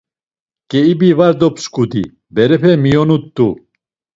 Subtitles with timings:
[0.69, 2.03] Ǩeibi var dopsǩudi,
[2.33, 3.47] berepe miyonut̆u.